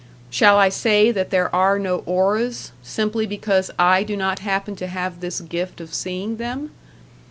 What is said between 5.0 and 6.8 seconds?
this gift of seeing them?